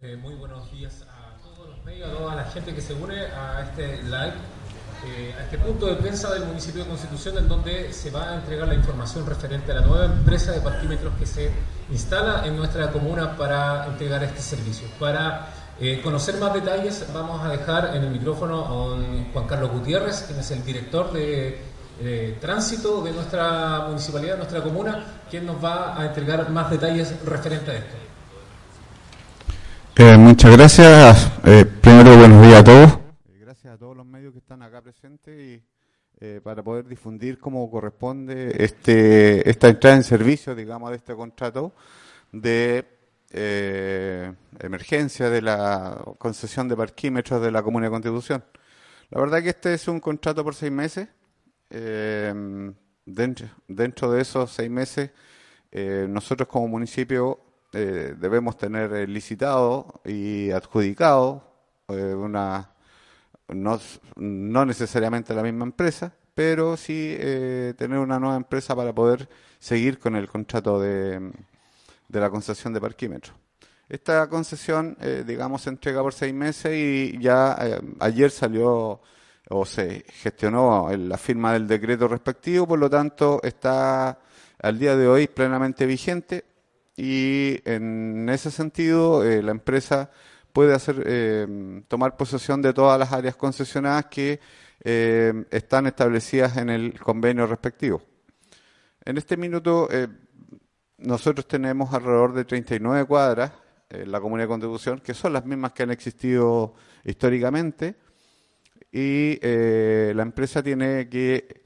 Eh, 0.00 0.14
muy 0.14 0.36
buenos 0.36 0.70
días 0.70 1.04
a 1.10 1.42
todos 1.42 1.70
los 1.70 1.84
medios, 1.84 2.08
a 2.08 2.16
toda 2.16 2.36
la 2.36 2.44
gente 2.44 2.72
que 2.72 2.80
se 2.80 2.94
une 2.94 3.20
a 3.20 3.62
este 3.62 4.00
live, 4.04 4.32
eh, 5.04 5.34
a 5.36 5.42
este 5.42 5.58
punto 5.58 5.86
de 5.86 5.96
prensa 5.96 6.32
del 6.32 6.44
municipio 6.44 6.84
de 6.84 6.88
Constitución, 6.88 7.36
en 7.38 7.48
donde 7.48 7.92
se 7.92 8.12
va 8.12 8.30
a 8.30 8.34
entregar 8.36 8.68
la 8.68 8.74
información 8.74 9.26
referente 9.26 9.72
a 9.72 9.74
la 9.74 9.80
nueva 9.80 10.04
empresa 10.04 10.52
de 10.52 10.60
parquímetros 10.60 11.12
que 11.18 11.26
se 11.26 11.50
instala 11.90 12.46
en 12.46 12.56
nuestra 12.56 12.92
comuna 12.92 13.36
para 13.36 13.86
entregar 13.86 14.22
este 14.22 14.40
servicio. 14.40 14.86
Para 15.00 15.48
eh, 15.80 16.00
conocer 16.00 16.36
más 16.36 16.54
detalles, 16.54 17.04
vamos 17.12 17.44
a 17.44 17.48
dejar 17.48 17.96
en 17.96 18.04
el 18.04 18.10
micrófono 18.12 18.66
a 18.66 19.32
Juan 19.32 19.46
Carlos 19.48 19.72
Gutiérrez, 19.72 20.22
quien 20.28 20.38
es 20.38 20.48
el 20.52 20.64
director 20.64 21.12
de 21.12 22.38
tránsito 22.40 23.02
de 23.02 23.10
nuestra 23.10 23.86
municipalidad, 23.88 24.36
nuestra 24.36 24.62
comuna, 24.62 25.24
quien 25.28 25.44
nos 25.44 25.56
va 25.62 26.00
a 26.00 26.06
entregar 26.06 26.48
más 26.50 26.70
detalles 26.70 27.20
referente 27.24 27.72
a 27.72 27.74
esto. 27.74 28.07
Eh, 30.00 30.16
muchas 30.16 30.56
gracias. 30.56 31.32
Eh, 31.44 31.64
primero, 31.64 32.16
buenos 32.16 32.46
días 32.46 32.60
a 32.60 32.64
todos. 32.64 32.88
Eh, 33.28 33.40
gracias 33.40 33.74
a 33.74 33.76
todos 33.76 33.96
los 33.96 34.06
medios 34.06 34.32
que 34.32 34.38
están 34.38 34.62
acá 34.62 34.80
presentes 34.80 35.36
y 35.36 36.40
para 36.40 36.62
poder 36.62 36.86
difundir 36.86 37.40
como 37.40 37.68
corresponde 37.68 38.64
este 38.64 39.48
esta 39.50 39.68
entrada 39.68 39.96
en 39.96 40.04
servicio, 40.04 40.54
digamos, 40.54 40.90
de 40.90 40.96
este 40.96 41.16
contrato 41.16 41.72
de 42.30 42.86
emergencia 44.60 45.30
de 45.30 45.42
la 45.42 46.00
concesión 46.18 46.68
de 46.68 46.76
parquímetros 46.76 47.42
de 47.42 47.50
la 47.50 47.64
Comuna 47.64 47.86
de 47.86 47.90
Constitución. 47.90 48.44
La 49.10 49.20
verdad 49.20 49.42
que 49.42 49.48
este 49.48 49.74
es 49.74 49.88
un 49.88 49.98
contrato 49.98 50.44
por 50.44 50.54
seis 50.54 50.70
meses. 50.70 51.08
dentro, 53.04 53.48
dentro 53.66 54.12
de 54.12 54.22
esos 54.22 54.52
seis 54.52 54.70
meses, 54.70 55.10
nosotros 55.72 56.48
como 56.48 56.68
municipio 56.68 57.47
eh, 57.72 58.14
debemos 58.18 58.56
tener 58.56 58.90
eh, 58.94 59.06
licitado 59.06 60.00
y 60.02 60.50
adjudicado 60.50 61.44
eh, 61.88 62.14
una 62.14 62.70
no, 63.48 63.78
no, 64.16 64.64
necesariamente 64.64 65.34
la 65.34 65.42
misma 65.42 65.64
empresa, 65.64 66.14
pero 66.34 66.76
sí 66.76 67.16
tener 67.78 67.98
una 67.98 68.18
nueva 68.18 68.36
empresa 68.36 68.76
para 68.76 68.92
poder 68.94 69.28
seguir 69.58 69.98
con 69.98 70.16
el 70.16 70.28
contrato 70.28 70.78
de, 70.80 71.32
de 72.08 72.20
la 72.20 72.30
concesión 72.30 72.74
de 72.74 72.80
parquímetros. 72.80 73.34
Esta 73.88 74.28
concesión, 74.28 74.98
digamos, 75.26 75.62
se 75.62 75.70
entrega 75.70 76.02
por 76.02 76.12
seis 76.12 76.34
meses 76.34 76.74
y 76.74 77.18
ya 77.18 77.56
ayer 78.00 78.30
salió 78.30 79.00
o 79.48 79.64
se 79.64 80.04
gestionó 80.08 80.90
la 80.94 81.16
firma 81.16 81.54
del 81.54 81.66
decreto 81.66 82.06
respectivo, 82.06 82.66
por 82.68 82.78
lo 82.78 82.90
tanto 82.90 83.40
está 83.42 84.18
al 84.60 84.78
día 84.78 84.94
de 84.94 85.08
hoy 85.08 85.26
plenamente 85.26 85.86
vigente 85.86 86.44
y 86.98 87.60
en 87.64 88.28
ese 88.28 88.50
sentido 88.50 89.24
eh, 89.24 89.40
la 89.40 89.52
empresa 89.52 90.10
puede 90.52 90.74
hacer 90.74 91.04
eh, 91.06 91.84
tomar 91.86 92.16
posesión 92.16 92.60
de 92.60 92.74
todas 92.74 92.98
las 92.98 93.12
áreas 93.12 93.36
concesionadas 93.36 94.06
que 94.06 94.40
eh, 94.82 95.44
están 95.52 95.86
establecidas 95.86 96.56
en 96.56 96.70
el 96.70 96.98
convenio 96.98 97.46
respectivo. 97.46 98.02
En 99.04 99.16
este 99.16 99.36
minuto 99.36 99.88
nosotros 100.98 101.46
tenemos 101.46 101.94
alrededor 101.94 102.34
de 102.34 102.44
39 102.44 103.04
cuadras 103.04 103.52
en 103.88 104.10
la 104.10 104.20
comunidad 104.20 104.46
de 104.46 104.48
contribución, 104.48 104.98
que 104.98 105.14
son 105.14 105.32
las 105.32 105.46
mismas 105.46 105.72
que 105.72 105.84
han 105.84 105.92
existido 105.92 106.74
históricamente, 107.04 107.94
y 108.90 109.38
la 109.40 110.22
empresa 110.22 110.62
tiene 110.62 111.08
que 111.08 111.62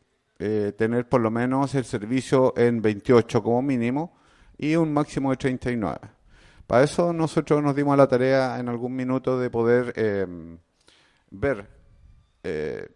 tener 0.76 1.08
por 1.08 1.20
lo 1.22 1.30
menos 1.30 1.74
el 1.74 1.84
servicio 1.84 2.52
en 2.56 2.80
28 2.80 3.42
como 3.42 3.62
mínimo, 3.62 4.21
y 4.62 4.76
un 4.76 4.92
máximo 4.92 5.30
de 5.32 5.36
39. 5.36 5.98
Para 6.68 6.84
eso 6.84 7.12
nosotros 7.12 7.60
nos 7.60 7.74
dimos 7.74 7.96
la 7.96 8.06
tarea 8.06 8.60
en 8.60 8.68
algún 8.68 8.94
minuto 8.94 9.36
de 9.36 9.50
poder 9.50 9.92
eh, 9.96 10.24
ver 11.30 11.68
eh, 12.44 12.88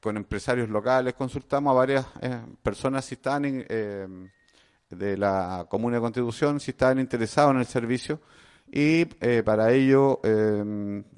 con 0.00 0.16
empresarios 0.16 0.68
locales, 0.68 1.14
consultamos 1.14 1.70
a 1.70 1.74
varias 1.74 2.06
eh, 2.20 2.40
personas 2.60 3.04
si 3.04 3.14
están 3.14 3.42
de 3.44 5.16
la 5.16 5.64
Comuna 5.70 5.96
de 5.96 6.02
Constitución, 6.02 6.58
si 6.58 6.72
estaban 6.72 6.98
interesados 6.98 7.52
en 7.52 7.60
el 7.60 7.66
servicio 7.66 8.20
y 8.66 9.04
para 9.44 9.70
ello 9.70 10.20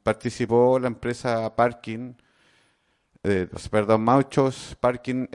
participó 0.02 0.78
la 0.78 0.88
empresa 0.88 1.56
Parking, 1.56 2.12
perdón, 3.70 4.02
Mauchos 4.02 4.76
Parking 4.80 5.26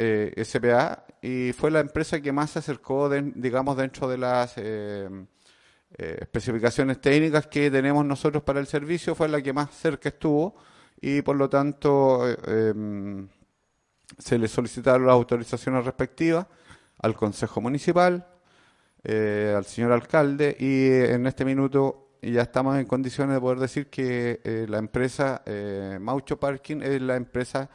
SPA 0.44 1.06
y 1.22 1.52
fue 1.54 1.72
la 1.72 1.82
empresa 1.82 2.22
que 2.22 2.32
más 2.32 2.52
se 2.52 2.60
acercó, 2.60 3.10
digamos, 3.10 3.76
dentro 3.76 4.08
de 4.08 4.18
las 4.18 4.54
eh, 4.58 5.10
eh, 5.98 6.18
especificaciones 6.22 7.02
técnicas 7.02 7.48
que 7.48 7.70
tenemos 7.70 8.06
nosotros 8.06 8.44
para 8.44 8.60
el 8.60 8.68
servicio, 8.68 9.16
fue 9.16 9.28
la 9.28 9.42
que 9.42 9.52
más 9.52 9.72
cerca 9.72 10.10
estuvo 10.10 10.56
y 11.02 11.22
por 11.22 11.36
lo 11.36 11.50
tanto 11.50 12.28
eh, 12.30 12.38
em, 12.70 13.28
se 14.18 14.38
le 14.38 14.48
solicitaron 14.48 15.06
las 15.06 15.14
autorizaciones 15.14 15.86
respectivas 15.86 16.46
al 17.00 17.16
Consejo 17.16 17.62
Municipal, 17.62 18.26
al 19.02 19.64
señor 19.64 19.94
alcalde 19.94 20.58
y 20.60 20.90
en 21.14 21.26
este 21.26 21.46
minuto 21.46 22.09
ya 22.22 22.42
estamos 22.42 22.78
en 22.78 22.86
condiciones 22.86 23.36
de 23.36 23.42
poder 23.42 23.60
decir 23.60 23.90
que 23.90 24.66
la 24.68 24.78
empresa 24.78 25.44
Maucho 26.00 26.40
Parking 26.40 26.82
es 26.82 27.02
la 27.02 27.16
empresa 27.16 27.70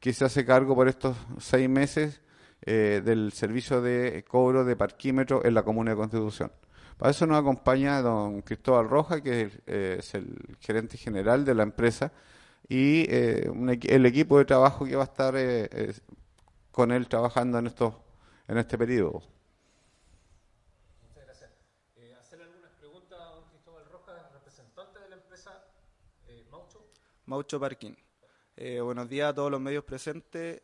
que 0.00 0.12
se 0.12 0.24
hace 0.24 0.44
cargo 0.44 0.74
por 0.74 0.88
estos 0.88 1.16
seis 1.38 1.68
meses 1.68 2.20
eh, 2.62 3.02
del 3.04 3.32
servicio 3.32 3.80
de 3.80 4.24
cobro 4.26 4.64
de 4.64 4.76
parquímetro 4.76 5.44
en 5.44 5.54
la 5.54 5.62
Comuna 5.62 5.92
de 5.92 5.96
Constitución. 5.96 6.52
Para 6.96 7.12
eso 7.12 7.26
nos 7.26 7.38
acompaña 7.38 8.02
don 8.02 8.42
Cristóbal 8.42 8.88
Roja, 8.88 9.20
que 9.20 9.50
eh, 9.66 9.96
es 10.00 10.14
el 10.14 10.56
gerente 10.60 10.96
general 10.96 11.44
de 11.44 11.54
la 11.54 11.62
empresa, 11.62 12.12
y 12.68 13.06
eh, 13.08 13.50
el 13.88 14.06
equipo 14.06 14.38
de 14.38 14.44
trabajo 14.44 14.84
que 14.84 14.96
va 14.96 15.02
a 15.02 15.06
estar 15.06 15.34
con 16.70 16.92
él 16.92 17.08
trabajando 17.08 17.58
en, 17.58 17.68
estos, 17.68 17.94
en 18.48 18.58
este 18.58 18.76
periodo. 18.76 19.22
Muchas 21.08 21.24
gracias. 21.24 21.50
¿Hacer 22.20 22.42
algunas 22.42 22.72
preguntas 22.72 23.18
a 23.20 23.24
don 23.34 23.44
Cristóbal 23.44 23.84
Roja, 23.90 24.28
representante 24.34 24.98
de 24.98 25.08
la 25.08 25.16
empresa 25.16 25.64
Maucho? 27.28 27.58
Maucho 27.58 27.60
Parking. 27.60 27.94
buenos 28.82 29.06
días 29.06 29.28
a 29.28 29.34
todos 29.34 29.50
los 29.50 29.60
medios 29.60 29.84
presentes. 29.84 30.62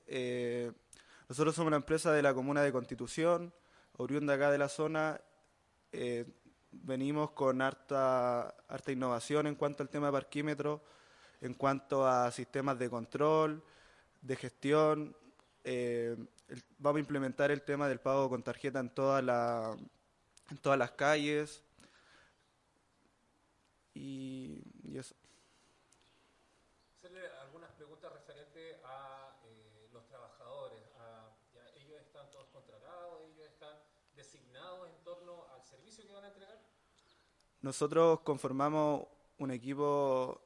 Nosotros 1.28 1.54
somos 1.54 1.66
una 1.68 1.76
empresa 1.76 2.10
de 2.10 2.22
la 2.22 2.32
comuna 2.32 2.62
de 2.62 2.72
Constitución, 2.72 3.52
oriunda 3.98 4.32
acá 4.32 4.50
de 4.50 4.56
la 4.56 4.70
zona. 4.70 5.20
Eh, 5.92 6.24
venimos 6.72 7.32
con 7.32 7.60
harta, 7.60 8.48
harta 8.66 8.92
innovación 8.92 9.46
en 9.46 9.56
cuanto 9.56 9.82
al 9.82 9.90
tema 9.90 10.06
de 10.06 10.12
parquímetro, 10.12 10.82
en 11.42 11.52
cuanto 11.52 12.06
a 12.06 12.30
sistemas 12.30 12.78
de 12.78 12.88
control, 12.88 13.62
de 14.22 14.36
gestión. 14.36 15.14
Eh, 15.64 16.16
vamos 16.78 16.96
a 16.96 17.00
implementar 17.00 17.50
el 17.50 17.60
tema 17.60 17.88
del 17.88 18.00
pago 18.00 18.30
con 18.30 18.42
tarjeta 18.42 18.80
en, 18.80 18.86
en 18.86 20.58
todas 20.62 20.78
las 20.78 20.90
calles. 20.92 21.62
Y, 23.92 24.62
y 24.82 24.96
eso. 24.96 25.14
algunas 27.54 27.70
preguntas 27.72 28.12
referentes 28.12 28.76
a 28.84 29.36
los 29.92 30.06
trabajadores, 30.06 30.80
ellos 31.76 32.00
están 32.00 32.30
todos 32.30 32.48
contratados, 32.48 33.22
ellos 33.22 33.46
están 33.46 33.76
designados 34.16 34.88
en 34.88 35.04
torno 35.04 35.46
al 35.52 35.62
servicio 35.76 36.06
que 36.06 36.12
van 36.12 36.24
a 36.24 36.28
entregar. 36.28 36.60
Nosotros 37.60 38.20
conformamos 38.20 39.06
un 39.38 39.50
equipo, 39.50 40.40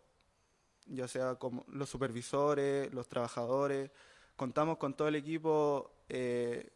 ya 0.86 1.08
sea 1.08 1.36
como 1.36 1.64
los 1.68 1.88
supervisores, 1.88 2.92
los 2.92 3.08
trabajadores, 3.08 3.90
contamos 4.36 4.78
con 4.78 4.94
todo 4.94 5.08
el 5.08 5.16
equipo 5.16 6.04
eh, 6.08 6.70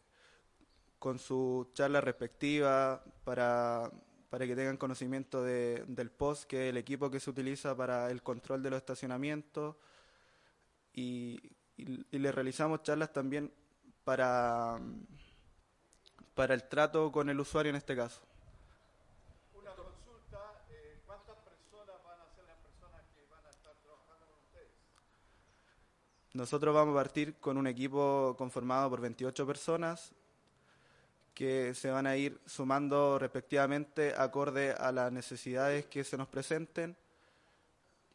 con 0.99 1.19
su 1.19 1.71
charla 1.73 2.01
respectiva 2.01 3.03
para, 3.23 3.91
para 4.29 4.45
que 4.45 4.55
tengan 4.55 4.77
conocimiento 4.77 5.43
de, 5.43 5.83
del 5.87 6.11
POST, 6.11 6.45
que 6.45 6.67
es 6.67 6.69
el 6.69 6.77
equipo 6.77 7.09
que 7.09 7.19
se 7.19 7.29
utiliza 7.29 7.75
para 7.75 8.09
el 8.11 8.21
control 8.21 8.61
de 8.63 8.69
los 8.69 8.77
estacionamientos, 8.77 9.75
y 10.93 11.39
y, 11.77 12.19
le 12.19 12.31
realizamos 12.31 12.83
charlas 12.83 13.11
también 13.11 13.51
para, 14.03 14.79
para 16.33 16.53
el 16.53 16.63
trato 16.67 17.11
con 17.11 17.29
el 17.29 17.39
usuario 17.39 17.71
en 17.71 17.77
este 17.77 17.95
caso. 17.95 18.21
Una 19.53 19.71
consulta, 19.75 20.65
eh, 20.69 21.01
¿cuántas 21.05 21.37
personas 21.37 22.03
van 22.03 22.21
a 22.21 22.27
ser 22.35 22.45
las 22.45 22.57
personas 22.57 23.01
que 23.13 23.25
van 23.29 23.45
a 23.45 23.49
estar 23.49 23.73
trabajando 23.81 24.25
con 24.27 24.39
ustedes? 24.43 24.71
Nosotros 26.33 26.73
vamos 26.73 26.93
a 26.93 27.03
partir 27.03 27.35
con 27.35 27.57
un 27.57 27.67
equipo 27.67 28.35
conformado 28.37 28.89
por 28.89 29.01
28 29.01 29.45
personas 29.45 30.11
que 31.33 31.73
se 31.75 31.89
van 31.91 32.07
a 32.07 32.15
ir 32.15 32.39
sumando 32.45 33.19
respectivamente 33.19 34.13
acorde 34.17 34.71
a 34.73 34.91
las 34.91 35.11
necesidades 35.11 35.85
que 35.85 36.03
se 36.03 36.17
nos 36.17 36.27
presenten, 36.27 36.95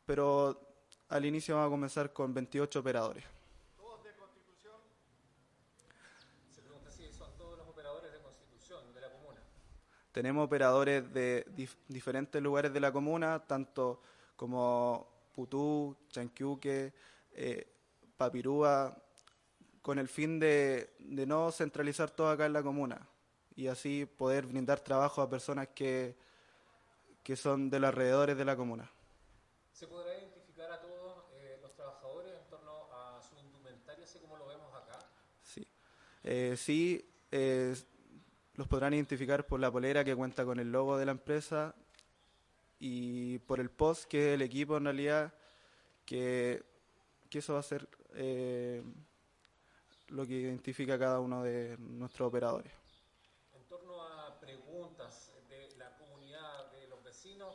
pero 0.06 0.60
al 1.08 1.24
inicio 1.24 1.54
vamos 1.56 1.68
a 1.68 1.70
comenzar 1.70 2.12
con 2.12 2.34
28 2.34 2.80
operadores. 2.80 3.24
Tenemos 10.12 10.44
operadores 10.44 11.12
de 11.12 11.46
dif- 11.56 11.76
diferentes 11.86 12.42
lugares 12.42 12.72
de 12.72 12.80
la 12.80 12.90
comuna, 12.92 13.38
tanto 13.46 14.00
como 14.36 15.06
Putú, 15.34 15.96
Chanquiuque, 16.08 16.92
eh, 17.32 17.66
Papirúa, 18.18 18.94
con 19.80 19.98
el 19.98 20.08
fin 20.08 20.38
de, 20.40 20.92
de 20.98 21.24
no 21.24 21.50
centralizar 21.52 22.10
todo 22.10 22.28
acá 22.28 22.46
en 22.46 22.52
la 22.52 22.62
comuna 22.62 23.08
y 23.54 23.68
así 23.68 24.06
poder 24.06 24.44
brindar 24.46 24.80
trabajo 24.80 25.22
a 25.22 25.30
personas 25.30 25.68
que, 25.68 26.16
que 27.22 27.36
son 27.36 27.70
de 27.70 27.78
los 27.78 27.88
alrededores 27.88 28.36
de 28.36 28.44
la 28.44 28.56
comuna. 28.56 28.90
¿Se 29.72 29.86
podrá 29.86 30.18
identificar 30.18 30.70
a 30.72 30.80
todos 30.80 31.24
eh, 31.34 31.58
los 31.62 31.72
trabajadores 31.74 32.34
en 32.34 32.48
torno 32.50 32.92
a 32.92 33.22
su 33.22 33.38
indumentaria, 33.38 34.04
así 34.04 34.18
como 34.18 34.36
lo 34.36 34.46
vemos 34.46 34.74
acá? 34.74 34.98
Sí, 35.42 35.66
Eh, 36.24 36.56
sí 36.56 37.08
eh, 37.30 37.74
los 38.54 38.66
podrán 38.66 38.94
identificar 38.94 39.46
por 39.46 39.60
la 39.60 39.70
polera 39.70 40.04
que 40.04 40.16
cuenta 40.16 40.44
con 40.44 40.58
el 40.58 40.72
logo 40.72 40.98
de 40.98 41.06
la 41.06 41.12
empresa 41.12 41.74
y 42.80 43.38
por 43.38 43.60
el 43.60 43.70
post 43.70 44.04
que 44.04 44.30
es 44.30 44.34
el 44.34 44.42
equipo 44.42 44.76
en 44.76 44.84
realidad, 44.84 45.32
que, 46.04 46.64
que 47.30 47.38
eso 47.38 47.54
va 47.54 47.60
a 47.60 47.62
ser 47.62 47.88
eh, 48.20 48.82
lo 50.08 50.26
que 50.26 50.34
identifica 50.34 50.94
a 50.94 50.98
cada 50.98 51.20
uno 51.20 51.42
de 51.44 51.76
nuestros 51.78 52.28
operadores. 52.28 52.72
En 53.54 53.62
torno 53.68 54.02
a 54.02 54.38
preguntas 54.40 55.32
de 55.48 55.76
la 55.76 55.96
comunidad, 55.96 56.70
de 56.72 56.88
los 56.88 57.02
vecinos 57.04 57.54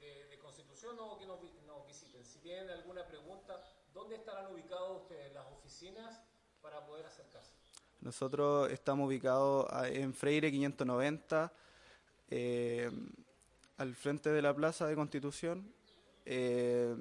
de, 0.00 0.26
de 0.28 0.38
Constitución 0.38 0.96
o 1.00 1.18
que 1.18 1.26
nos, 1.26 1.40
vi- 1.40 1.52
nos 1.66 1.86
visiten. 1.86 2.24
Si 2.24 2.38
tienen 2.40 2.68
alguna 2.70 3.06
pregunta, 3.06 3.62
¿dónde 3.94 4.16
estarán 4.16 4.52
ubicados 4.52 5.02
ustedes 5.02 5.32
las 5.32 5.46
oficinas 5.46 6.20
para 6.60 6.84
poder 6.86 7.06
acercarse? 7.06 7.52
Nosotros 8.00 8.70
estamos 8.70 9.06
ubicados 9.08 9.66
en 9.86 10.12
Freire 10.14 10.50
590, 10.50 11.52
eh, 12.30 12.90
al 13.78 13.94
frente 13.94 14.30
de 14.30 14.42
la 14.42 14.54
Plaza 14.54 14.86
de 14.86 14.94
Constitución. 14.94 15.72
eh, 16.26 16.94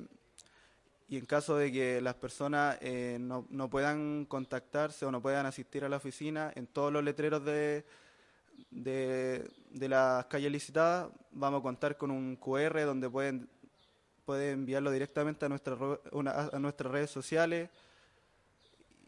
y 1.09 1.17
en 1.17 1.25
caso 1.25 1.55
de 1.55 1.71
que 1.71 2.01
las 2.01 2.15
personas 2.15 2.77
eh, 2.81 3.17
no, 3.19 3.45
no 3.49 3.69
puedan 3.69 4.25
contactarse 4.25 5.05
o 5.05 5.11
no 5.11 5.21
puedan 5.21 5.45
asistir 5.45 5.85
a 5.85 5.89
la 5.89 5.97
oficina, 5.97 6.51
en 6.55 6.67
todos 6.67 6.91
los 6.91 7.03
letreros 7.03 7.43
de, 7.45 7.85
de, 8.71 9.49
de 9.71 9.89
las 9.89 10.25
calles 10.25 10.51
licitadas 10.51 11.09
vamos 11.31 11.59
a 11.61 11.63
contar 11.63 11.95
con 11.97 12.11
un 12.11 12.35
QR 12.35 12.81
donde 12.85 13.09
pueden, 13.09 13.49
pueden 14.25 14.53
enviarlo 14.59 14.91
directamente 14.91 15.45
a, 15.45 15.49
nuestra, 15.49 15.77
una- 16.11 16.49
a 16.51 16.59
nuestras 16.59 16.91
redes 16.91 17.09
sociales 17.09 17.69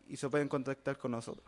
y 0.07 0.15
se 0.15 0.29
pueden 0.29 0.47
contactar 0.47 0.97
con 0.97 1.11
nosotros. 1.11 1.45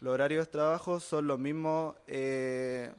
Los 0.00 0.14
horarios 0.14 0.46
de 0.46 0.52
trabajo 0.52 1.00
son 1.00 1.26
los 1.26 1.38
mismos 1.38 1.96
eh, 2.06 2.92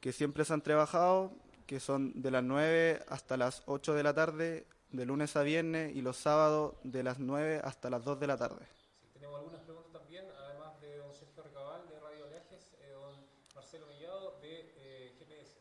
que 0.00 0.12
siempre 0.12 0.44
se 0.44 0.52
han 0.54 0.62
trabajado, 0.62 1.32
que 1.66 1.80
son 1.80 2.12
de 2.20 2.30
las 2.30 2.42
9 2.42 3.04
hasta 3.08 3.36
las 3.36 3.62
8 3.66 3.94
de 3.94 4.02
la 4.02 4.14
tarde, 4.14 4.66
de 4.90 5.06
lunes 5.06 5.36
a 5.36 5.42
viernes, 5.42 5.94
y 5.96 6.02
los 6.02 6.16
sábados 6.16 6.74
de 6.82 7.02
las 7.02 7.18
9 7.18 7.60
hasta 7.64 7.90
las 7.90 8.04
2 8.04 8.20
de 8.20 8.26
la 8.26 8.36
tarde. 8.36 8.66
Si 9.00 9.08
tenemos 9.12 9.38
algunas 9.38 9.60
preguntas 9.62 9.92
también, 9.92 10.26
además 10.46 10.80
de 10.80 10.98
don 10.98 11.14
Sergio 11.14 11.42
Recabal 11.42 11.88
de 11.88 12.00
Radio 12.00 12.28
Leajes, 12.28 12.68
eh, 12.80 12.90
don 12.92 13.16
Marcelo 13.54 13.86
Mellado 13.86 14.38
de 14.40 14.72
eh, 14.76 15.14
GPS. 15.18 15.56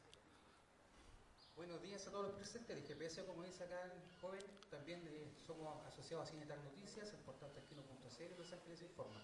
Buenos 1.55 1.81
días 1.81 2.05
a 2.07 2.11
todos 2.11 2.25
los 2.25 2.35
presentes 2.35 2.75
de 2.75 2.81
GPS, 2.81 3.23
como 3.25 3.43
dice 3.43 3.63
acá 3.63 3.83
el 3.83 4.19
joven. 4.19 4.43
También 4.69 5.01
eh, 5.07 5.31
somos 5.45 5.85
asociados 5.87 6.27
a 6.27 6.31
Cinetar 6.31 6.57
Noticias, 6.59 7.13
el 7.13 7.19
portal 7.19 7.51
Tarquino.cl, 7.53 8.37
Los 8.37 8.53
Ángeles 8.53 8.81
Informa. 8.81 9.21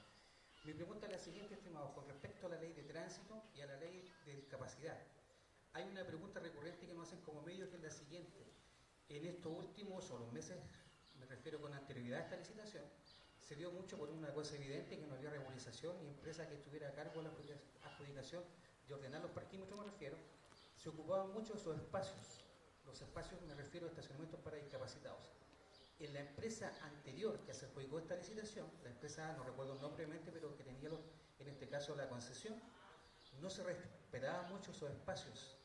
Mi 0.63 0.73
pregunta 0.73 1.05
es 1.05 1.11
la 1.13 1.19
siguiente, 1.19 1.53
estimados, 1.53 1.91
con 1.91 2.05
respecto 2.07 2.47
a 2.47 2.49
la 2.49 2.59
ley 2.59 2.73
de 2.73 2.83
tránsito 2.83 3.41
y 3.55 3.61
a 3.61 3.67
la 3.67 3.77
ley 3.77 4.03
de 4.25 4.35
discapacidad. 4.35 4.97
Hay 5.77 5.83
una 5.83 6.03
pregunta 6.03 6.39
recurrente 6.39 6.87
que 6.87 6.93
nos 6.95 7.07
hacen 7.07 7.21
como 7.21 7.43
medio 7.43 7.69
que 7.69 7.75
es 7.75 7.83
la 7.83 7.91
siguiente. 7.91 8.43
En 9.09 9.23
estos 9.27 9.55
últimos 9.55 10.09
o 10.09 10.17
los 10.17 10.33
meses, 10.33 10.57
me 11.19 11.25
refiero 11.27 11.61
con 11.61 11.71
anterioridad 11.71 12.21
a 12.21 12.23
esta 12.23 12.35
licitación, 12.35 12.83
se 13.39 13.55
dio 13.55 13.69
mucho 13.69 13.95
por 13.95 14.09
una 14.09 14.33
cosa 14.33 14.55
evidente 14.55 14.97
que 14.97 15.05
no 15.05 15.13
había 15.13 15.29
regularización 15.29 15.95
y 16.01 16.07
empresa 16.07 16.47
que 16.47 16.55
estuviera 16.55 16.89
a 16.89 16.93
cargo 16.93 17.21
de 17.21 17.29
la 17.29 17.59
adjudicación 17.91 18.43
de 18.87 18.93
ordenar 18.95 19.21
los 19.21 19.29
parquímetros, 19.29 19.77
me 19.79 19.85
refiero, 19.85 20.17
se 20.81 20.89
ocupaban 20.89 21.31
mucho 21.31 21.53
de 21.53 21.59
esos 21.59 21.77
espacios. 21.77 22.41
Los 22.83 22.99
espacios 22.99 23.39
me 23.43 23.53
refiero 23.53 23.85
a 23.85 23.89
estacionamientos 23.91 24.39
para 24.39 24.57
discapacitados. 24.57 25.31
En 25.99 26.11
la 26.11 26.21
empresa 26.21 26.73
anterior 26.81 27.37
que 27.45 27.53
se 27.53 27.67
adjudicó 27.67 27.99
esta 27.99 28.15
licitación, 28.15 28.65
la 28.83 28.89
empresa, 28.89 29.31
no 29.33 29.43
recuerdo 29.43 29.73
el 29.73 29.81
nombre 29.81 30.07
pero 30.33 30.57
que 30.57 30.63
tenía 30.63 30.89
en 31.37 31.47
este 31.47 31.69
caso 31.69 31.95
la 31.95 32.09
concesión, 32.09 32.55
no 33.41 33.49
se 33.51 33.63
respetaban 33.63 34.49
mucho 34.51 34.71
esos 34.71 34.89
espacios. 34.89 35.57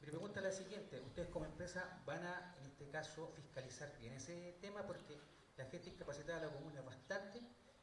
Mi 0.00 0.06
pregunta 0.06 0.40
es 0.40 0.46
la 0.46 0.52
siguiente, 0.52 1.00
ustedes 1.00 1.28
como 1.28 1.44
empresa 1.44 2.02
van 2.06 2.24
a, 2.24 2.54
en 2.58 2.66
este 2.66 2.88
caso, 2.88 3.30
fiscalizar 3.36 3.94
bien 3.98 4.14
ese 4.14 4.56
tema 4.60 4.86
porque 4.86 5.20
la 5.58 5.66
gente 5.66 5.90
discapacitada 5.90 6.40
de 6.40 6.46
la 6.46 6.52
comuna 6.52 6.80
es 6.80 6.86
bastante 6.86 7.40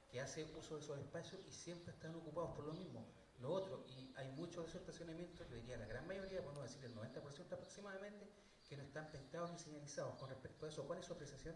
que 0.09 0.19
hace 0.19 0.45
uso 0.57 0.75
de 0.75 0.81
esos 0.81 0.97
espacios 0.97 1.41
y 1.47 1.51
siempre 1.51 1.93
están 1.93 2.15
ocupados 2.15 2.55
por 2.55 2.65
lo 2.65 2.73
mismo. 2.73 3.05
Lo 3.39 3.51
otro, 3.51 3.85
y 3.87 4.11
hay 4.15 4.31
muchos 4.31 4.63
de 4.63 4.69
esos 4.69 4.81
estacionamientos, 4.81 5.47
yo 5.47 5.55
diría 5.55 5.77
la 5.77 5.85
gran 5.85 6.07
mayoría, 6.07 6.41
no 6.41 6.61
decir 6.63 6.83
el 6.85 6.95
90% 6.95 7.53
aproximadamente, 7.53 8.27
que 8.67 8.75
no 8.75 8.83
están 8.83 9.11
pintados 9.11 9.51
ni 9.51 9.59
señalizados. 9.59 10.15
Con 10.15 10.29
respecto 10.29 10.65
a 10.65 10.69
eso, 10.69 10.87
¿cuál 10.87 10.99
es 10.99 11.05
su 11.05 11.13
apreciación? 11.13 11.55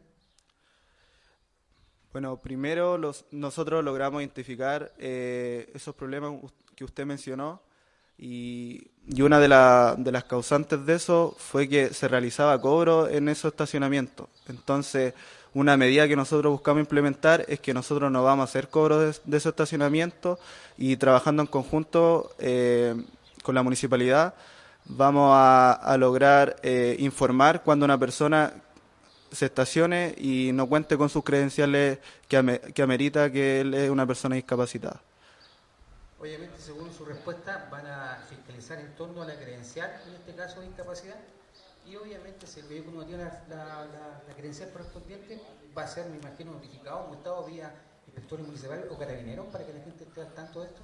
Bueno, 2.11 2.39
primero 2.39 2.99
los, 2.99 3.25
nosotros 3.31 3.83
logramos 3.83 4.21
identificar 4.21 4.93
eh, 4.99 5.71
esos 5.73 5.95
problemas 5.95 6.51
que 6.75 6.83
usted 6.83 7.05
mencionó 7.05 7.63
y, 8.21 8.87
una 9.21 9.39
de, 9.39 9.47
la- 9.49 9.95
de 9.97 10.11
las 10.11 10.23
causantes 10.23 10.85
de 10.85 10.93
eso 10.93 11.35
fue 11.37 11.67
que 11.67 11.93
se 11.93 12.07
realizaba 12.07 12.61
cobro 12.61 13.09
en 13.09 13.27
esos 13.27 13.51
estacionamientos. 13.51 14.27
Entonces, 14.47 15.13
una 15.53 15.75
medida 15.75 16.07
que 16.07 16.15
nosotros 16.15 16.51
buscamos 16.51 16.79
implementar 16.81 17.43
es 17.49 17.59
que 17.59 17.73
nosotros 17.73 18.11
no 18.11 18.23
vamos 18.23 18.43
a 18.43 18.49
hacer 18.49 18.69
cobro 18.69 18.99
de, 18.99 19.09
esos 19.09 19.45
estacionamientos 19.47 20.39
y 20.77 20.95
trabajando 20.95 21.41
en 21.41 21.47
conjunto 21.47 22.31
eh, 22.39 22.95
con 23.43 23.55
la 23.55 23.63
municipalidad 23.63 24.35
vamos 24.85 25.31
a, 25.33 25.95
lograr 25.97 26.55
eh, 26.63 26.95
informar 26.99 27.63
cuando 27.63 27.85
una 27.85 27.97
persona 27.97 28.53
se 29.31 29.45
estacione 29.45 30.15
y 30.17 30.51
no 30.53 30.67
cuente 30.67 30.97
con 30.97 31.09
sus 31.09 31.23
credenciales 31.23 31.99
que 32.27 32.81
amerita 32.83 33.31
que 33.31 33.61
él 33.61 33.73
es 33.73 33.89
una 33.89 34.05
persona 34.05 34.35
discapacitada. 34.35 35.01
Obviamente, 36.21 36.55
según 36.59 36.93
su 36.93 37.03
respuesta, 37.03 37.67
van 37.71 37.87
a 37.87 38.23
fiscalizar 38.29 38.77
en 38.79 38.93
torno 38.95 39.23
a 39.23 39.25
la 39.25 39.33
credencial, 39.35 39.89
en 40.07 40.13
este 40.13 40.35
caso 40.35 40.59
de 40.61 40.67
discapacidad, 40.67 41.15
y 41.89 41.95
obviamente 41.95 42.45
si 42.45 42.59
el 42.59 42.67
vehículo 42.67 42.99
no 43.01 43.05
tiene 43.07 43.23
la, 43.23 43.41
la- 43.49 43.85
la- 43.85 44.21
la 44.27 44.33
credencial 44.35 44.69
correspondiente, 44.69 45.41
va 45.75 45.81
a 45.83 45.87
ser, 45.87 46.05
me 46.09 46.17
imagino, 46.17 46.51
notificado, 46.51 47.07
multado 47.07 47.43
vía 47.45 47.73
inspectores 48.05 48.45
municipales 48.45 48.85
o 48.91 48.97
carabineros 48.99 49.47
para 49.47 49.65
que 49.65 49.73
la 49.73 49.79
gente 49.81 50.03
esté 50.03 50.21
al 50.21 50.33
tanto 50.33 50.61
de 50.61 50.67
esto. 50.67 50.81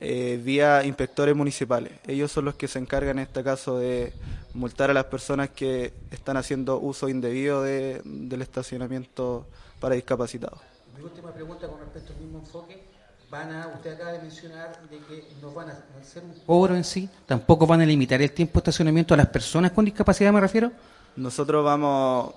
eh, 0.00 0.40
vía 0.42 0.84
inspectores 0.84 1.36
municipales. 1.36 1.92
Ellos 2.06 2.30
son 2.32 2.44
los 2.46 2.56
que 2.56 2.66
se 2.66 2.80
encargan 2.80 3.18
en 3.20 3.22
este 3.26 3.44
caso 3.44 3.78
de 3.78 4.12
multar 4.52 4.90
a 4.90 4.92
las 4.92 5.04
personas 5.04 5.50
que 5.50 5.94
están 6.10 6.36
haciendo 6.36 6.78
uso 6.80 7.08
indebido 7.08 7.62
de- 7.62 8.02
del 8.04 8.42
estacionamiento 8.42 9.46
para 9.80 9.94
discapacitados. 9.94 10.58
Mi 10.98 11.02
última 11.04 11.32
pregunta 11.32 11.68
con 11.68 11.78
respecto 11.78 12.12
al 12.12 12.18
mismo 12.18 12.40
enfoque. 12.40 12.82
Van 13.30 13.52
a, 13.52 13.68
usted 13.68 13.94
acaba 13.94 14.12
de 14.12 14.20
mencionar 14.20 14.80
de 14.88 14.98
que 14.98 15.28
no 15.42 15.52
van 15.52 15.70
a 15.70 15.78
hacer 16.00 16.22
un 16.22 16.34
cobro 16.46 16.76
en 16.76 16.84
sí, 16.84 17.08
tampoco 17.26 17.66
van 17.66 17.80
a 17.80 17.86
limitar 17.86 18.20
el 18.22 18.30
tiempo 18.32 18.54
de 18.54 18.58
estacionamiento 18.60 19.14
a 19.14 19.16
las 19.16 19.26
personas 19.26 19.72
con 19.72 19.84
discapacidad, 19.84 20.32
me 20.32 20.40
refiero. 20.40 20.70
Nosotros 21.16 21.64
vamos 21.64 22.34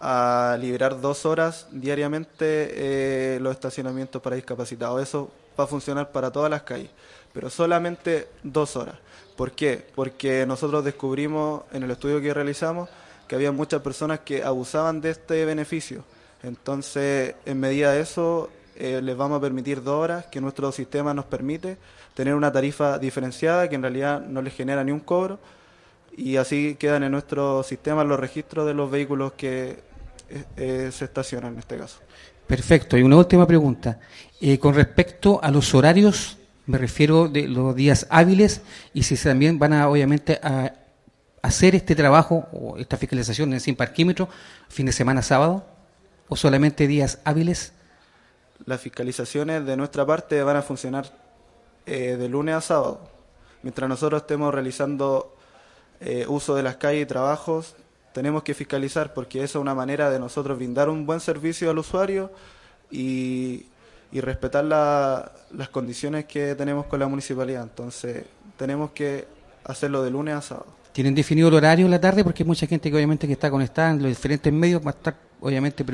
a 0.00 0.56
liberar 0.60 1.00
dos 1.00 1.24
horas 1.24 1.66
diariamente 1.70 3.36
eh, 3.36 3.38
los 3.40 3.52
estacionamientos 3.52 4.20
para 4.20 4.36
discapacitados. 4.36 5.02
Eso 5.02 5.30
va 5.58 5.64
a 5.64 5.66
funcionar 5.66 6.12
para 6.12 6.30
todas 6.30 6.50
las 6.50 6.62
calles, 6.62 6.90
pero 7.32 7.48
solamente 7.48 8.28
dos 8.42 8.76
horas. 8.76 8.96
¿Por 9.36 9.52
qué? 9.52 9.86
Porque 9.94 10.46
nosotros 10.46 10.84
descubrimos 10.84 11.62
en 11.72 11.82
el 11.82 11.90
estudio 11.90 12.20
que 12.20 12.32
realizamos 12.32 12.88
que 13.28 13.34
había 13.34 13.52
muchas 13.52 13.82
personas 13.82 14.20
que 14.20 14.42
abusaban 14.42 15.00
de 15.00 15.10
este 15.10 15.44
beneficio. 15.44 16.04
Entonces, 16.42 17.34
en 17.44 17.60
medida 17.60 17.92
de 17.92 18.00
eso, 18.00 18.50
eh, 18.78 19.00
les 19.02 19.16
vamos 19.16 19.38
a 19.38 19.40
permitir 19.40 19.82
dos 19.82 20.02
horas 20.02 20.26
que 20.26 20.40
nuestro 20.40 20.70
sistema 20.72 21.14
nos 21.14 21.24
permite 21.24 21.78
tener 22.14 22.34
una 22.34 22.52
tarifa 22.52 22.98
diferenciada 22.98 23.68
que 23.68 23.74
en 23.74 23.82
realidad 23.82 24.20
no 24.20 24.42
les 24.42 24.54
genera 24.54 24.84
ni 24.84 24.92
un 24.92 25.00
cobro 25.00 25.38
y 26.16 26.36
así 26.36 26.76
quedan 26.78 27.02
en 27.02 27.12
nuestro 27.12 27.62
sistema 27.62 28.02
los 28.02 28.18
registros 28.18 28.66
de 28.66 28.74
los 28.74 28.90
vehículos 28.90 29.32
que 29.32 29.82
eh, 30.28 30.44
eh, 30.56 30.90
se 30.92 31.04
estacionan 31.04 31.52
en 31.52 31.58
este 31.60 31.76
caso. 31.76 31.98
Perfecto. 32.46 32.96
Y 32.96 33.02
una 33.02 33.16
última 33.16 33.46
pregunta. 33.46 34.00
Eh, 34.40 34.58
con 34.58 34.74
respecto 34.74 35.40
a 35.42 35.50
los 35.50 35.74
horarios, 35.74 36.38
me 36.66 36.78
refiero 36.78 37.28
de 37.28 37.46
los 37.48 37.76
días 37.76 38.06
hábiles 38.10 38.62
y 38.94 39.02
si 39.02 39.16
también 39.16 39.58
van 39.58 39.72
a, 39.72 39.88
obviamente, 39.88 40.40
a 40.42 40.72
hacer 41.42 41.74
este 41.74 41.94
trabajo 41.94 42.46
o 42.52 42.76
esta 42.78 42.96
fiscalización 42.96 43.58
sin 43.60 43.76
parquímetro 43.76 44.28
fin 44.68 44.86
de 44.86 44.92
semana 44.92 45.22
sábado 45.22 45.64
o 46.28 46.34
solamente 46.34 46.86
días 46.86 47.20
hábiles. 47.24 47.72
Las 48.64 48.80
fiscalizaciones 48.80 49.64
de 49.66 49.76
nuestra 49.76 50.04
parte 50.06 50.42
van 50.42 50.56
a 50.56 50.62
funcionar 50.62 51.06
eh, 51.84 52.16
de 52.16 52.28
lunes 52.28 52.54
a 52.54 52.60
sábado. 52.60 53.00
Mientras 53.62 53.88
nosotros 53.88 54.22
estemos 54.22 54.52
realizando 54.54 55.34
eh, 56.00 56.24
uso 56.28 56.54
de 56.54 56.62
las 56.62 56.76
calles 56.76 57.02
y 57.02 57.06
trabajos, 57.06 57.74
tenemos 58.12 58.42
que 58.42 58.54
fiscalizar 58.54 59.12
porque 59.12 59.38
esa 59.38 59.58
es 59.58 59.62
una 59.62 59.74
manera 59.74 60.08
de 60.10 60.18
nosotros 60.18 60.56
brindar 60.56 60.88
un 60.88 61.04
buen 61.06 61.20
servicio 61.20 61.70
al 61.70 61.78
usuario 61.78 62.30
y, 62.90 63.66
y 64.10 64.20
respetar 64.20 64.64
la- 64.64 65.32
las 65.52 65.68
condiciones 65.68 66.24
que 66.24 66.54
tenemos 66.54 66.86
con 66.86 66.98
la 66.98 67.08
municipalidad. 67.08 67.62
Entonces, 67.62 68.24
tenemos 68.56 68.90
que 68.92 69.26
hacerlo 69.64 70.02
de 70.02 70.10
lunes 70.10 70.34
a 70.34 70.40
sábado. 70.42 70.66
¿Tienen 70.92 71.14
definido 71.14 71.48
el 71.48 71.54
horario 71.54 71.84
en 71.84 71.90
la 71.90 72.00
tarde? 72.00 72.24
Porque 72.24 72.42
hay 72.42 72.46
mucha 72.46 72.66
gente 72.66 72.90
que 72.90 72.96
obviamente 72.96 73.26
que 73.26 73.34
está 73.34 73.50
conectada 73.50 73.90
en 73.90 73.98
los 74.00 74.08
diferentes 74.08 74.50
medios 74.50 74.80
va 74.80 74.90
a 74.92 74.94
estar 74.94 75.14
obviamente 75.40 75.84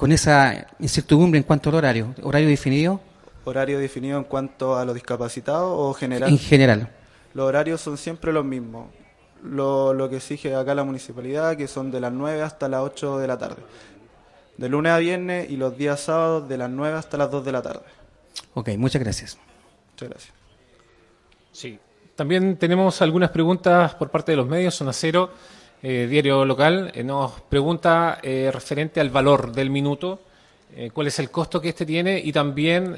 con 0.00 0.12
esa 0.12 0.66
incertidumbre 0.78 1.36
en 1.36 1.44
cuanto 1.44 1.68
al 1.68 1.74
horario. 1.74 2.14
¿Horario 2.22 2.48
definido? 2.48 3.02
¿Horario 3.44 3.78
definido 3.78 4.16
en 4.16 4.24
cuanto 4.24 4.78
a 4.78 4.86
los 4.86 4.94
discapacitados 4.94 5.74
o 5.76 5.92
general? 5.92 6.30
En 6.30 6.38
general. 6.38 6.88
Los 7.34 7.46
horarios 7.46 7.82
son 7.82 7.98
siempre 7.98 8.32
los 8.32 8.42
mismos. 8.42 8.86
Lo, 9.42 9.92
lo 9.92 10.08
que 10.08 10.16
exige 10.16 10.54
acá 10.54 10.74
la 10.74 10.84
municipalidad, 10.84 11.54
que 11.54 11.68
son 11.68 11.90
de 11.90 12.00
las 12.00 12.12
9 12.12 12.40
hasta 12.40 12.66
las 12.66 12.80
8 12.80 13.18
de 13.18 13.26
la 13.26 13.36
tarde. 13.36 13.62
De 14.56 14.70
lunes 14.70 14.90
a 14.90 14.96
viernes 14.96 15.50
y 15.50 15.58
los 15.58 15.76
días 15.76 16.00
sábados 16.00 16.48
de 16.48 16.56
las 16.56 16.70
9 16.70 16.96
hasta 16.96 17.18
las 17.18 17.30
2 17.30 17.44
de 17.44 17.52
la 17.52 17.60
tarde. 17.60 17.84
Ok, 18.54 18.70
muchas 18.78 19.02
gracias. 19.02 19.38
Muchas 19.92 20.08
gracias. 20.08 20.34
Sí. 21.52 21.78
También 22.16 22.56
tenemos 22.56 23.02
algunas 23.02 23.28
preguntas 23.28 23.94
por 23.96 24.08
parte 24.08 24.32
de 24.32 24.36
los 24.36 24.46
medios. 24.46 24.74
Zona 24.74 24.94
Cero, 24.94 25.30
eh, 25.82 26.06
diario 26.10 26.44
local, 26.44 26.92
eh, 26.94 27.02
nos 27.02 27.40
pregunta 27.40 28.18
eh, 28.22 28.50
referente 28.52 29.00
al 29.00 29.08
valor 29.08 29.50
del 29.52 29.70
minuto, 29.70 30.20
cuál 30.92 31.08
es 31.08 31.18
el 31.18 31.32
costo 31.32 31.60
que 31.60 31.70
este 31.70 31.84
tiene 31.84 32.20
y 32.20 32.32
también 32.32 32.96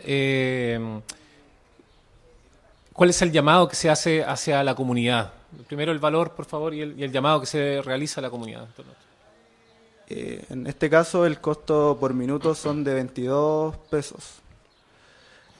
cuál 2.92 3.08
es 3.08 3.22
el 3.22 3.32
llamado 3.32 3.66
que 3.66 3.76
se 3.76 3.88
hace 3.88 4.22
hacia 4.22 4.62
la 4.62 4.74
comunidad. 4.74 5.32
Primero 5.68 5.90
el 5.90 5.98
valor, 5.98 6.32
por 6.32 6.44
favor, 6.44 6.74
y 6.74 6.82
el, 6.82 7.10
llamado 7.10 7.40
que 7.40 7.46
se 7.46 7.80
realiza 7.80 8.20
a 8.20 8.22
la 8.22 8.28
comunidad. 8.28 8.68
en 10.06 10.66
este 10.66 10.90
caso, 10.90 11.24
el 11.24 11.40
costo 11.40 11.96
por 11.98 12.12
minuto 12.12 12.54
son 12.54 12.84
de 12.84 12.92
22 12.92 13.74
pesos. 13.88 14.42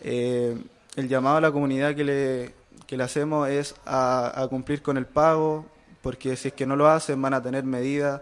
El 0.02 0.68
llamado 1.08 1.38
a 1.38 1.40
la 1.40 1.50
comunidad 1.50 1.94
que 1.94 2.04
le, 2.04 2.54
que 2.86 2.98
le 2.98 3.04
hacemos 3.04 3.48
es 3.48 3.74
a 3.86 4.46
cumplir 4.50 4.82
con 4.82 4.98
el 4.98 5.06
pago, 5.06 5.64
porque 6.02 6.36
si 6.36 6.48
es 6.48 6.54
que 6.54 6.66
no 6.66 6.76
lo 6.76 6.88
hacen, 6.88 7.20
van 7.22 7.34
a 7.34 7.42
tener 7.42 7.64
medidas 7.64 8.20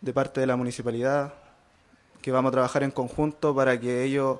de 0.00 0.12
parte 0.12 0.40
de 0.40 0.46
la 0.46 0.56
municipalidad, 0.56 1.34
que 2.22 2.32
vamos 2.32 2.48
a 2.50 2.52
trabajar 2.52 2.82
en 2.82 2.90
conjunto 2.90 3.54
para 3.54 3.78
que 3.78 4.02
ellos 4.02 4.38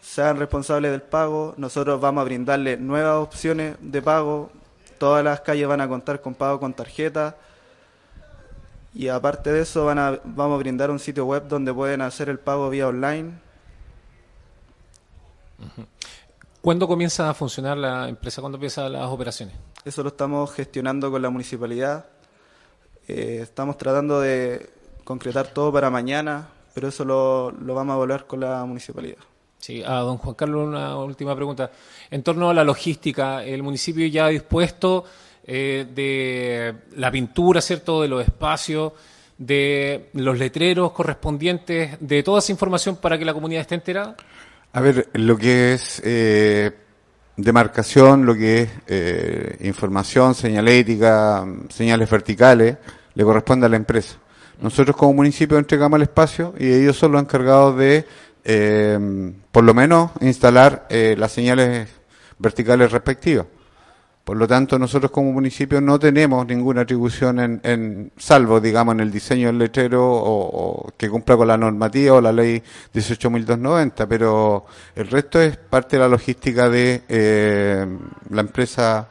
sean 0.00 0.36
responsables 0.38 0.90
del 0.90 1.02
pago. 1.02 1.54
Nosotros 1.56 2.00
vamos 2.00 2.22
a 2.22 2.24
brindarles 2.24 2.80
nuevas 2.80 3.16
opciones 3.16 3.76
de 3.80 4.02
pago. 4.02 4.50
Todas 4.98 5.24
las 5.24 5.40
calles 5.40 5.68
van 5.68 5.80
a 5.80 5.88
contar 5.88 6.20
con 6.20 6.34
pago 6.34 6.58
con 6.60 6.74
tarjeta. 6.74 7.36
Y 8.94 9.08
aparte 9.08 9.52
de 9.52 9.62
eso, 9.62 9.86
van 9.86 9.98
a, 9.98 10.20
vamos 10.24 10.56
a 10.56 10.58
brindar 10.58 10.90
un 10.90 10.98
sitio 10.98 11.24
web 11.24 11.48
donde 11.48 11.72
pueden 11.72 12.02
hacer 12.02 12.28
el 12.28 12.38
pago 12.38 12.68
vía 12.68 12.88
online. 12.88 13.32
¿Cuándo 16.62 16.86
comienza 16.86 17.28
a 17.28 17.34
funcionar 17.34 17.76
la 17.76 18.08
empresa? 18.08 18.40
¿Cuándo 18.40 18.56
empiezan 18.56 18.92
las 18.92 19.06
operaciones? 19.06 19.56
Eso 19.84 20.04
lo 20.04 20.10
estamos 20.10 20.52
gestionando 20.54 21.10
con 21.10 21.20
la 21.20 21.28
municipalidad. 21.28 22.06
Eh, 23.08 23.40
estamos 23.42 23.76
tratando 23.76 24.20
de 24.20 24.70
concretar 25.02 25.48
todo 25.48 25.72
para 25.72 25.90
mañana, 25.90 26.48
pero 26.72 26.86
eso 26.86 27.04
lo, 27.04 27.50
lo 27.50 27.74
vamos 27.74 27.94
a 27.94 27.96
evaluar 27.96 28.28
con 28.28 28.38
la 28.38 28.64
municipalidad. 28.64 29.18
Sí, 29.58 29.82
a 29.84 29.94
don 29.96 30.18
Juan 30.18 30.36
Carlos 30.36 30.68
una 30.68 30.96
última 30.98 31.34
pregunta. 31.34 31.68
En 32.08 32.22
torno 32.22 32.48
a 32.48 32.54
la 32.54 32.62
logística, 32.62 33.44
el 33.44 33.64
municipio 33.64 34.06
ya 34.06 34.26
ha 34.26 34.28
dispuesto 34.28 35.04
eh, 35.44 35.84
de 35.92 36.74
la 36.96 37.10
pintura, 37.10 37.60
¿cierto?, 37.60 38.02
de 38.02 38.08
los 38.08 38.22
espacios, 38.22 38.92
de 39.36 40.10
los 40.12 40.38
letreros 40.38 40.92
correspondientes, 40.92 41.96
de 41.98 42.22
toda 42.22 42.38
esa 42.38 42.52
información 42.52 42.96
para 42.96 43.18
que 43.18 43.24
la 43.24 43.34
comunidad 43.34 43.62
esté 43.62 43.74
enterada. 43.74 44.16
A 44.74 44.80
ver, 44.80 45.10
lo 45.12 45.36
que 45.36 45.74
es 45.74 46.00
eh, 46.02 46.70
demarcación, 47.36 48.24
lo 48.24 48.34
que 48.34 48.62
es 48.62 48.70
eh, 48.86 49.56
información, 49.60 50.34
señalética, 50.34 51.44
señales 51.68 52.08
verticales, 52.08 52.78
le 53.14 53.24
corresponde 53.24 53.66
a 53.66 53.68
la 53.68 53.76
empresa. 53.76 54.16
Nosotros 54.62 54.96
como 54.96 55.12
municipio 55.12 55.58
entregamos 55.58 55.96
el 55.96 56.02
espacio 56.02 56.54
y 56.58 56.72
ellos 56.72 56.96
son 56.96 57.12
los 57.12 57.20
encargados 57.20 57.76
de, 57.76 58.06
eh, 58.44 59.32
por 59.50 59.64
lo 59.64 59.74
menos, 59.74 60.12
instalar 60.20 60.86
eh, 60.88 61.16
las 61.18 61.32
señales 61.32 61.88
verticales 62.38 62.92
respectivas. 62.92 63.46
Por 64.24 64.36
lo 64.36 64.46
tanto, 64.46 64.78
nosotros 64.78 65.10
como 65.10 65.32
municipio 65.32 65.80
no 65.80 65.98
tenemos 65.98 66.46
ninguna 66.46 66.82
atribución 66.82 67.40
en, 67.40 67.60
en 67.64 68.12
salvo, 68.16 68.60
digamos, 68.60 68.94
en 68.94 69.00
el 69.00 69.10
diseño 69.10 69.48
del 69.48 69.58
letrero 69.58 70.00
o, 70.04 70.92
que 70.96 71.10
cumpla 71.10 71.36
con 71.36 71.48
la 71.48 71.56
normativa 71.56 72.14
o 72.14 72.20
la 72.20 72.30
ley 72.30 72.62
18.290, 72.94 74.06
pero 74.08 74.64
el 74.94 75.08
resto 75.08 75.40
es 75.40 75.56
parte 75.56 75.96
de 75.96 76.00
la 76.02 76.08
logística 76.08 76.68
de 76.68 77.02
eh, 77.08 77.86
la 78.30 78.40
empresa 78.42 79.08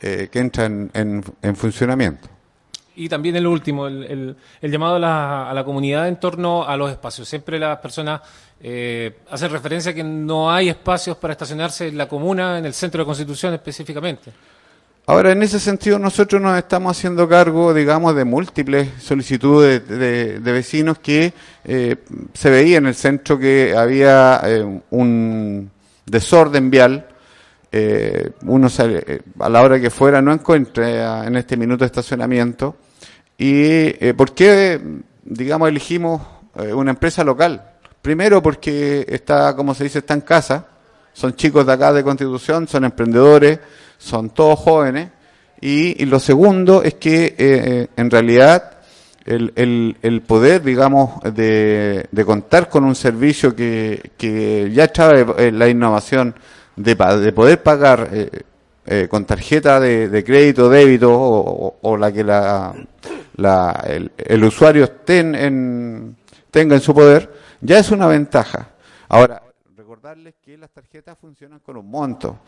eh, 0.00 0.28
que 0.30 0.38
entra 0.38 0.66
en, 0.66 0.90
en- 0.92 1.24
en 1.40 1.56
funcionamiento. 1.56 2.28
Y 2.96 3.08
también 3.08 3.36
el 3.36 3.46
último, 3.46 3.86
el, 3.86 4.36
el- 4.60 4.70
llamado 4.70 4.96
a 4.96 5.52
la, 5.54 5.62
comunidad 5.64 6.08
en 6.08 6.16
torno 6.16 6.66
a 6.66 6.76
los 6.76 6.90
espacios. 6.90 7.28
Siempre 7.28 7.58
las 7.58 7.78
personas 7.78 8.20
eh, 8.60 9.18
hacen 9.30 9.50
referencia 9.50 9.92
a 9.92 9.94
que 9.94 10.04
no 10.04 10.50
hay 10.52 10.68
espacios 10.68 11.16
para 11.16 11.32
estacionarse 11.32 11.88
en 11.88 11.96
la 11.96 12.08
comuna, 12.08 12.58
en 12.58 12.66
el 12.66 12.74
centro 12.74 13.00
de 13.02 13.06
Constitución 13.06 13.54
específicamente. 13.54 14.32
Ahora, 15.06 15.32
en 15.32 15.42
ese 15.42 15.58
sentido, 15.58 15.98
nosotros 15.98 16.40
nos 16.40 16.56
estamos 16.58 16.96
haciendo 16.96 17.28
cargo, 17.28 17.72
digamos, 17.74 18.14
de 18.14 18.24
múltiples 18.24 18.88
solicitudes 19.02 19.88
de, 19.88 20.38
de 20.38 20.52
vecinos 20.52 20.98
que 20.98 21.32
eh, 21.64 21.96
se 22.34 22.50
veía 22.50 22.78
en 22.78 22.86
el 22.86 22.94
centro 22.94 23.38
que 23.38 23.74
había 23.76 24.40
eh, 24.44 24.80
un 24.90 25.70
desorden 26.06 26.70
vial. 26.70 27.06
Eh, 27.72 28.30
uno 28.46 28.68
sale- 28.68 29.04
eh, 29.06 29.20
a 29.38 29.48
la 29.48 29.62
hora 29.62 29.80
que 29.80 29.90
fuera 29.90 30.20
no 30.20 30.32
encuentra 30.32 31.26
en 31.26 31.36
este 31.36 31.56
minuto 31.56 31.84
de 31.84 31.86
estacionamiento. 31.86 32.76
¿Y 33.38 33.52
eh, 34.04 34.14
por 34.16 34.34
qué, 34.34 34.80
digamos, 35.24 35.68
elegimos 35.68 36.20
eh, 36.56 36.72
una 36.72 36.90
empresa 36.90 37.24
local? 37.24 37.62
Primero 38.02 38.42
porque 38.42 39.06
está, 39.08 39.54
como 39.54 39.74
se 39.74 39.84
dice, 39.84 40.00
está 40.00 40.14
en 40.14 40.22
casa. 40.22 40.66
Son 41.12 41.34
chicos 41.34 41.66
de 41.66 41.72
acá 41.72 41.92
de 41.92 42.02
Constitución, 42.02 42.66
son 42.68 42.84
emprendedores, 42.84 43.58
son 43.98 44.30
todos 44.30 44.58
jóvenes. 44.58 45.08
Y, 45.60 46.04
lo 46.06 46.18
segundo 46.18 46.82
es 46.82 46.94
que 46.94 47.24
eh, 47.26 47.34
eh, 47.38 47.88
en 47.96 48.10
realidad 48.10 48.78
el, 49.26 49.52
el, 49.56 49.96
el 50.00 50.22
poder, 50.22 50.62
digamos, 50.62 51.20
de, 51.34 52.08
contar 52.24 52.70
con 52.70 52.84
un 52.84 52.94
servicio 52.94 53.54
que, 53.54 54.12
que 54.16 54.70
ya 54.72 54.88
trae 54.88 55.26
eh, 55.38 55.52
la 55.52 55.68
innovación 55.68 56.34
de, 56.76 56.94
de 56.94 57.32
poder 57.32 57.62
pagar 57.62 58.08
eh, 58.12 58.30
eh, 58.86 59.06
con 59.10 59.24
tarjeta 59.24 59.78
de, 59.80 60.08
crédito, 60.24 60.68
débito 60.70 61.12
o, 61.12 61.66
o- 61.66 61.78
o 61.82 61.96
la 61.96 62.10
que 62.12 62.24
la, 62.24 62.74
la- 63.36 63.84
el, 63.86 64.10
usuario 64.44 64.84
en- 65.34 66.16
tenga 66.50 66.74
en 66.74 66.80
su 66.80 66.94
poder, 66.94 67.30
ya 67.60 67.78
es 67.78 67.90
una 67.90 68.06
ventaja. 68.06 68.68
Ahora, 69.08 69.42
recordarles 69.76 70.34
que 70.44 70.56
las 70.56 70.70
tarjetas 70.70 71.16
funcionan 71.20 71.60
con 71.60 71.76
un 71.76 71.88
monto. 71.90 72.38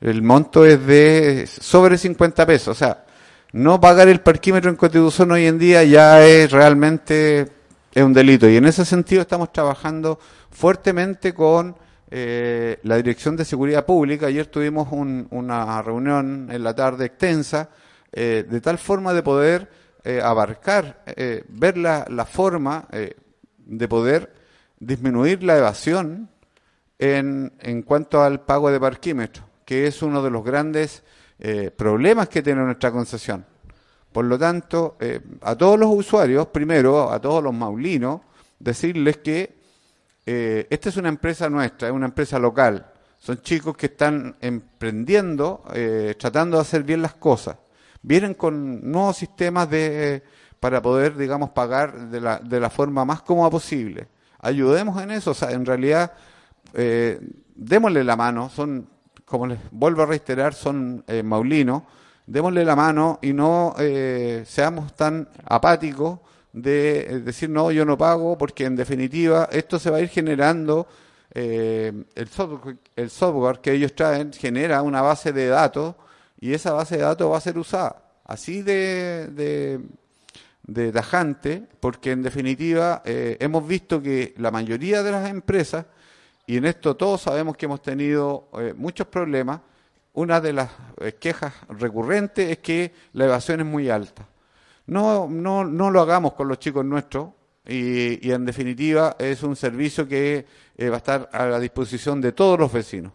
El 0.00 0.22
monto 0.22 0.64
es 0.64 0.84
de 0.86 1.46
sobre 1.46 1.96
50 1.98 2.44
pesos. 2.46 2.68
O 2.68 2.74
sea, 2.78 3.04
no 3.52 3.80
pagar 3.80 4.08
el 4.08 4.20
parquímetro 4.20 4.70
en 4.70 4.76
Constitución 4.76 5.30
hoy 5.30 5.46
en 5.46 5.58
día 5.58 5.84
ya 5.84 6.24
es 6.24 6.50
realmente 6.50 7.46
es 7.94 8.02
un 8.02 8.12
delito. 8.14 8.48
Y 8.48 8.56
en 8.56 8.64
ese 8.64 8.84
sentido 8.84 9.22
estamos 9.22 9.52
trabajando 9.52 10.18
fuertemente 10.50 11.34
con 11.34 11.76
eh, 12.14 12.78
la 12.82 12.96
Dirección 12.98 13.36
de 13.36 13.44
Seguridad 13.46 13.86
Pública. 13.86 14.26
Ayer 14.26 14.46
tuvimos 14.46 14.88
un- 14.92 15.26
una 15.30 15.80
reunión 15.80 16.48
en 16.52 16.62
la 16.62 16.74
tarde 16.74 17.06
extensa, 17.06 17.70
eh, 18.12 18.44
de 18.46 18.60
tal 18.60 18.76
forma 18.76 19.14
de 19.14 19.22
poder 19.22 19.70
eh, 20.04 20.20
abarcar, 20.22 21.04
eh, 21.06 21.42
ver 21.48 21.78
la, 21.78 22.04
la 22.10 22.26
forma 22.26 22.86
de 23.56 23.88
poder 23.88 24.34
disminuir 24.78 25.42
la 25.42 25.56
evasión 25.56 26.28
en, 26.98 27.52
en 27.60 27.82
cuanto 27.82 28.20
al 28.22 28.40
pago 28.40 28.70
de 28.70 28.78
parquímetro, 28.78 29.44
que 29.64 29.86
es 29.86 30.02
uno 30.02 30.22
de 30.22 30.30
los 30.30 30.44
grandes 30.44 31.02
problemas 31.76 32.28
que 32.28 32.42
tiene 32.42 32.62
nuestra 32.62 32.90
concesión. 32.92 33.44
Por 34.12 34.26
lo 34.26 34.38
tanto, 34.38 34.96
a 35.40 35.56
todos 35.56 35.78
los 35.78 35.88
usuarios, 35.90 36.48
primero, 36.48 37.10
a 37.10 37.18
todos 37.20 37.42
los 37.42 37.54
maulinos, 37.54 38.20
decirles 38.58 39.16
que 39.18 39.61
eh, 40.26 40.66
esta 40.70 40.88
es 40.88 40.96
una 40.96 41.08
empresa 41.08 41.48
nuestra, 41.48 41.88
es 41.88 41.94
una 41.94 42.06
empresa 42.06 42.38
local. 42.38 42.86
Son 43.18 43.40
chicos 43.40 43.76
que 43.76 43.86
están 43.86 44.36
emprendiendo, 44.40 45.64
eh, 45.74 46.16
tratando 46.18 46.56
de 46.56 46.62
hacer 46.62 46.82
bien 46.82 47.02
las 47.02 47.14
cosas. 47.14 47.56
Vienen 48.02 48.34
con 48.34 48.90
nuevos 48.90 49.16
sistemas 49.16 49.70
de, 49.70 50.22
para 50.58 50.82
poder, 50.82 51.16
digamos, 51.16 51.50
pagar 51.50 52.08
de 52.08 52.20
la, 52.20 52.38
de 52.38 52.60
la 52.60 52.70
forma 52.70 53.04
más 53.04 53.22
cómoda 53.22 53.50
posible. 53.50 54.08
Ayudemos 54.40 55.00
en 55.02 55.12
eso, 55.12 55.30
o 55.30 55.34
sea, 55.34 55.52
en 55.52 55.64
realidad, 55.64 56.12
eh, 56.74 57.20
démosle 57.54 58.02
la 58.02 58.16
mano. 58.16 58.48
Son 58.48 58.88
como 59.32 59.46
les 59.46 59.58
vuelvo 59.70 60.02
a 60.02 60.06
reiterar, 60.06 60.52
son 60.52 61.04
eh, 61.06 61.22
maulinos, 61.22 61.84
démosle 62.26 62.66
la 62.66 62.76
mano 62.76 63.18
y 63.22 63.32
no 63.32 63.74
eh, 63.78 64.44
seamos 64.46 64.94
tan 64.94 65.26
apáticos 65.46 66.18
de 66.52 67.00
eh, 67.00 67.20
decir 67.20 67.50
no, 67.50 67.70
yo 67.72 67.84
no 67.84 67.96
pago, 67.98 68.36
porque 68.36 68.64
en 68.64 68.76
definitiva 68.76 69.48
esto 69.50 69.78
se 69.78 69.90
va 69.90 69.98
a 69.98 70.00
ir 70.00 70.08
generando, 70.08 70.86
eh, 71.34 71.92
el, 72.14 72.28
software, 72.28 72.76
el 72.96 73.10
software 73.10 73.60
que 73.60 73.72
ellos 73.72 73.94
traen 73.94 74.32
genera 74.32 74.82
una 74.82 75.00
base 75.00 75.32
de 75.32 75.46
datos 75.46 75.94
y 76.38 76.52
esa 76.52 76.72
base 76.72 76.96
de 76.96 77.02
datos 77.02 77.30
va 77.30 77.38
a 77.38 77.40
ser 77.40 77.58
usada. 77.58 78.02
Así 78.24 78.62
de, 78.62 79.28
de, 79.28 79.80
de 80.64 80.92
tajante, 80.92 81.66
porque 81.80 82.12
en 82.12 82.22
definitiva 82.22 83.02
eh, 83.04 83.36
hemos 83.40 83.66
visto 83.66 84.02
que 84.02 84.34
la 84.36 84.50
mayoría 84.50 85.02
de 85.02 85.10
las 85.10 85.28
empresas, 85.30 85.86
y 86.46 86.56
en 86.58 86.66
esto 86.66 86.96
todos 86.96 87.22
sabemos 87.22 87.56
que 87.56 87.66
hemos 87.66 87.82
tenido 87.82 88.48
muchos 88.76 89.06
problemas, 89.06 89.60
una 90.12 90.40
de 90.40 90.52
las 90.52 90.70
quejas 91.20 91.54
recurrentes 91.68 92.50
es 92.50 92.58
que 92.58 92.92
la 93.12 93.26
evasión 93.26 93.60
es 93.60 93.66
muy 93.66 93.88
alta. 93.88 94.26
No, 94.92 95.28
no, 95.28 95.64
no 95.64 95.90
lo 95.90 96.00
hagamos 96.00 96.34
con 96.34 96.48
los 96.48 96.58
chicos 96.58 96.84
nuestros 96.84 97.28
y, 97.66 98.30
en 98.30 98.44
definitiva 98.44 99.16
es 99.18 99.42
un 99.42 99.56
servicio 99.56 100.06
que 100.08 100.44
eh, 100.76 100.88
va 100.88 100.96
a 100.96 100.98
estar 100.98 101.28
a 101.32 101.46
la 101.46 101.60
disposición 101.60 102.20
de 102.20 102.32
todos 102.32 102.58
los 102.58 102.72
vecinos. 102.72 103.12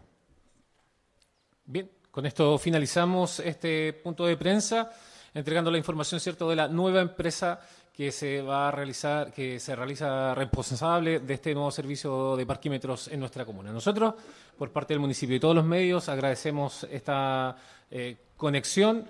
Bien, 1.64 1.90
con 2.10 2.24
esto 2.24 2.58
finalizamos 2.58 3.40
este 3.40 3.92
punto 3.92 4.24
de 4.26 4.36
prensa, 4.36 4.90
entregando 5.34 5.70
la 5.70 5.78
información 5.78 6.18
cierto 6.18 6.48
de 6.48 6.56
la 6.56 6.68
nueva 6.68 7.00
empresa 7.00 7.60
que 7.92 8.10
se 8.12 8.40
va 8.40 8.68
a 8.68 8.70
realizar, 8.70 9.32
que 9.32 9.60
se 9.60 9.74
realiza 9.74 10.34
responsable 10.34 11.20
de 11.20 11.34
este 11.34 11.52
nuevo 11.52 11.70
servicio 11.70 12.36
de 12.36 12.46
parquímetros 12.46 13.08
en 13.08 13.20
nuestra 13.20 13.44
comuna. 13.44 13.72
Nosotros, 13.72 14.14
por 14.56 14.70
parte 14.70 14.94
del 14.94 15.00
municipio 15.00 15.36
y 15.36 15.40
todos 15.40 15.56
los 15.56 15.64
medios, 15.64 16.08
agradecemos 16.08 16.86
esta 16.90 17.56
eh, 17.90 18.16
conexión 18.36 19.04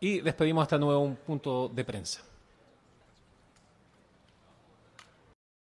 y 0.00 0.20
despedimos 0.20 0.62
hasta 0.62 0.78
nuevo 0.78 1.00
un 1.00 1.16
punto 1.16 1.68
de 1.68 1.84
prensa. 1.84 2.22